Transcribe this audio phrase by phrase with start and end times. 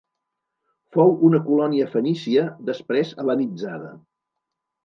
[0.97, 3.93] Fou una colònia fenícia després hel·lenitzada.